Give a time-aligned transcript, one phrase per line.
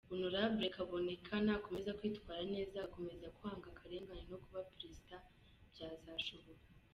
[0.09, 0.35] hon
[0.75, 5.15] Kaboneka nakomeza kwitwara neza agakomeza kwanga akarengane no kuba perezida
[5.71, 6.67] byazashoboka.